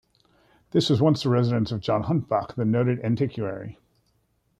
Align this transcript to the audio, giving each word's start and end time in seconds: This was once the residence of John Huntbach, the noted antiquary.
This 0.71 0.89
was 0.89 0.99
once 0.99 1.21
the 1.21 1.29
residence 1.29 1.71
of 1.71 1.79
John 1.81 2.05
Huntbach, 2.05 2.55
the 2.55 2.65
noted 2.65 2.99
antiquary. 3.01 3.77